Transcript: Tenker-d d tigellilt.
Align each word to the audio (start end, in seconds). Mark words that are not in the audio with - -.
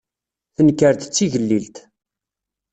Tenker-d 0.55 1.01
d 1.07 1.11
tigellilt. 1.15 1.77